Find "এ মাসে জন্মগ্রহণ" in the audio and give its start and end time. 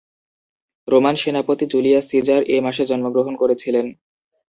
2.47-3.33